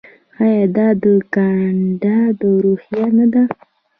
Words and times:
آیا 0.43 0.63
دا 0.75 0.87
د 1.03 1.05
کاناډا 1.33 2.49
روحیه 2.63 3.05
نه 3.17 3.25
ده؟ 3.33 3.43